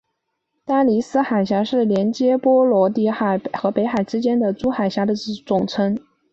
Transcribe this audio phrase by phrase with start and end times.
[0.65, 5.95] 丹尼斯海峡是连结波罗的海和北海之间的诸海峡之总称。